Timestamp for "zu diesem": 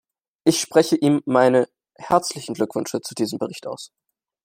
3.01-3.37